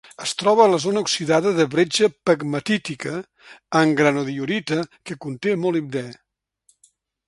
Es 0.25 0.31
troba 0.41 0.61
a 0.63 0.69
la 0.69 0.79
zona 0.85 1.03
oxidada 1.07 1.51
de 1.59 1.65
bretxa 1.75 2.09
pegmatítica 2.31 3.13
en 3.83 3.95
granodiorita 4.03 4.83
que 5.07 5.23
conté 5.27 5.59
molibdè. 5.67 6.09